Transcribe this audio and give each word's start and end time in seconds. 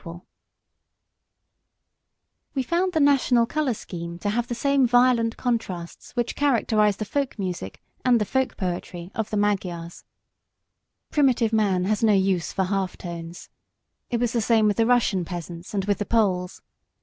[Illustration: 0.03 0.21
Mrs. 2.53 2.53
Vernon 2.53 2.55
Castle 2.55 2.55
A 2.55 2.55
Fantasy] 2.55 2.55
We 2.55 2.63
found 2.67 2.93
the 2.93 3.11
national 3.11 3.45
colour 3.45 3.73
scheme 3.75 4.17
to 4.17 4.29
have 4.31 4.47
the 4.47 4.55
same 4.55 4.87
violent 4.87 5.37
contrasts 5.37 6.11
which 6.15 6.35
characterise 6.35 6.95
the 6.97 7.05
folk 7.05 7.37
music 7.37 7.83
and 8.03 8.19
the 8.19 8.25
folk 8.25 8.57
poetry 8.57 9.11
of 9.13 9.29
the 9.29 9.37
Magyars. 9.37 10.03
Primitive 11.11 11.53
man 11.53 11.83
has 11.85 12.03
no 12.03 12.13
use 12.13 12.51
for 12.51 12.63
half 12.63 12.97
tones. 12.97 13.49
It 14.09 14.19
was 14.19 14.33
the 14.33 14.41
same 14.41 14.65
with 14.65 14.77
the 14.77 14.87
Russian 14.87 15.23
peasants 15.23 15.75
and 15.75 15.85
with 15.85 15.99
the 15.99 16.05
Poles. 16.07 16.63